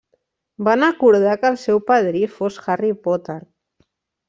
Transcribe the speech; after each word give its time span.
Van 0.67 0.85
acordar 0.87 1.35
que 1.43 1.51
el 1.51 1.59
seu 1.65 1.83
padrí 1.91 2.23
fos 2.39 2.59
Harry 2.65 2.93
Potter. 3.07 3.39